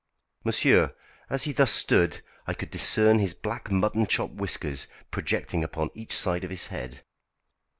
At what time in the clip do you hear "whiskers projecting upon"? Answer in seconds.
4.31-5.91